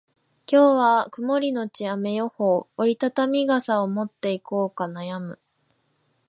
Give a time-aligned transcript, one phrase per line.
[0.51, 2.67] 今日は曇りのち雨予報。
[2.75, 5.39] 折り畳み傘を持っていこうか悩む。